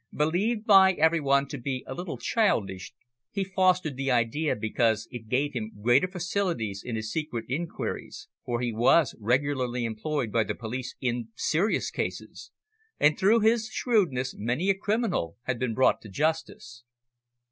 [0.11, 2.91] Believed by every one to be a little childish,
[3.29, 8.61] he fostered the idea because it gave him greater facilities in his secret inquiries, for
[8.61, 12.49] he was regularly employed by the police in serious cases,
[12.99, 16.81] and through his shrewdness many a criminal had been brought to justice.